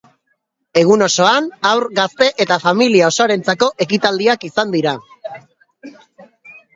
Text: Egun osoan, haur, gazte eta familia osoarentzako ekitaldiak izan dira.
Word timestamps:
Egun 0.79 1.01
osoan, 1.07 1.49
haur, 1.71 1.83
gazte 1.99 2.29
eta 2.45 2.57
familia 2.63 3.09
osoarentzako 3.13 3.67
ekitaldiak 3.87 4.47
izan 4.49 4.73
dira. 4.77 4.95